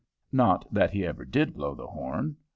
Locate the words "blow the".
1.53-1.85